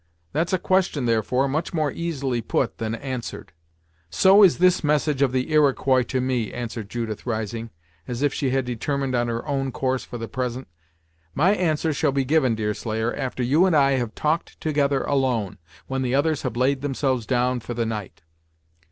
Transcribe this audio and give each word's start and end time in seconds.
That's 0.33 0.51
a 0.51 0.57
question, 0.57 1.05
therefore, 1.05 1.47
much 1.47 1.75
more 1.75 1.91
easily 1.91 2.41
put 2.41 2.79
than 2.79 2.95
answered." 2.95 3.51
"So 4.09 4.41
is 4.41 4.57
this 4.57 4.83
message 4.83 5.21
of 5.21 5.31
the 5.31 5.51
Iroquois 5.51 6.01
to 6.07 6.19
me," 6.19 6.51
answered 6.51 6.89
Judith 6.89 7.27
rising, 7.27 7.69
as 8.07 8.23
if 8.23 8.33
she 8.33 8.49
had 8.49 8.65
determined 8.65 9.13
on 9.13 9.27
her 9.27 9.47
own 9.47 9.71
course 9.71 10.03
for 10.03 10.17
the 10.17 10.27
present. 10.27 10.67
"My 11.35 11.51
answer 11.53 11.93
shall 11.93 12.11
be 12.11 12.25
given, 12.25 12.55
Deerslayer, 12.55 13.13
after 13.15 13.43
you 13.43 13.67
and 13.67 13.75
I 13.75 13.91
have 13.91 14.15
talked 14.15 14.59
together 14.59 15.03
alone, 15.03 15.59
when 15.85 16.01
the 16.01 16.15
others 16.15 16.41
have 16.41 16.57
laid 16.57 16.81
themselves 16.81 17.27
down 17.27 17.59
for 17.59 17.75
the 17.75 17.85
night." 17.85 18.23